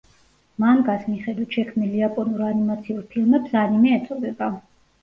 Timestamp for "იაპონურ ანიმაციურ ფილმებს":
2.01-3.57